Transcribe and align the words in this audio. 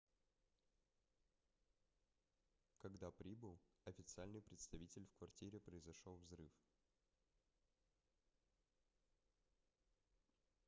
когда 2.79 3.11
прибыл 3.11 3.59
официальный 3.85 4.41
представитель 4.41 5.05
в 5.05 5.13
квартире 5.19 5.59
произошел 5.59 6.17
взрыв 6.17 6.51